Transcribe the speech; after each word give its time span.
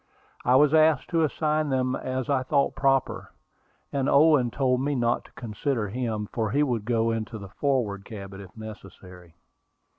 I 0.43 0.55
was 0.55 0.73
asked 0.73 1.11
to 1.11 1.23
assign 1.23 1.69
them 1.69 1.95
as 1.95 2.27
I 2.27 2.41
thought 2.41 2.73
proper, 2.73 3.29
and 3.93 4.09
Owen 4.09 4.49
told 4.49 4.81
me 4.81 4.95
not 4.95 5.25
to 5.25 5.31
consider 5.33 5.89
him, 5.89 6.27
for 6.33 6.49
he 6.49 6.63
would 6.63 6.85
go 6.85 7.11
into 7.11 7.37
the 7.37 7.49
forward 7.49 8.03
cabin 8.03 8.41
if 8.41 8.57
necessary. 8.57 9.35